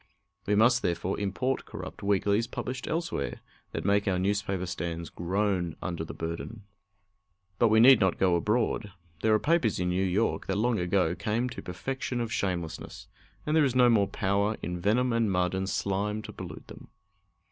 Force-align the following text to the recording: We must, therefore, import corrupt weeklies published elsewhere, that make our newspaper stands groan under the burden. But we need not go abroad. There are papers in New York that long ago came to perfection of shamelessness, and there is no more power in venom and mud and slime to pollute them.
We 0.47 0.55
must, 0.55 0.81
therefore, 0.81 1.19
import 1.19 1.65
corrupt 1.65 2.01
weeklies 2.01 2.47
published 2.47 2.87
elsewhere, 2.87 3.39
that 3.71 3.85
make 3.85 4.07
our 4.07 4.17
newspaper 4.17 4.65
stands 4.65 5.11
groan 5.11 5.75
under 5.79 6.03
the 6.03 6.15
burden. 6.15 6.63
But 7.59 7.67
we 7.67 7.79
need 7.79 7.99
not 7.99 8.17
go 8.17 8.35
abroad. 8.35 8.93
There 9.21 9.31
are 9.35 9.39
papers 9.39 9.79
in 9.79 9.89
New 9.89 10.03
York 10.03 10.47
that 10.47 10.57
long 10.57 10.79
ago 10.79 11.13
came 11.13 11.49
to 11.49 11.61
perfection 11.61 12.19
of 12.19 12.33
shamelessness, 12.33 13.09
and 13.45 13.55
there 13.55 13.63
is 13.63 13.75
no 13.75 13.91
more 13.91 14.07
power 14.07 14.57
in 14.63 14.79
venom 14.79 15.13
and 15.13 15.31
mud 15.31 15.53
and 15.53 15.69
slime 15.69 16.23
to 16.23 16.33
pollute 16.33 16.65
them. 16.65 16.87